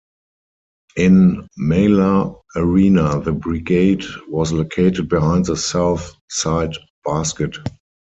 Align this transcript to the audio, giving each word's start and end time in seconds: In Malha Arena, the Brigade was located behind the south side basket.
In 0.95 1.47
Malha 1.59 2.41
Arena, 2.55 3.21
the 3.21 3.31
Brigade 3.33 4.03
was 4.29 4.51
located 4.51 5.07
behind 5.09 5.45
the 5.45 5.55
south 5.55 6.15
side 6.27 6.75
basket. 7.05 7.55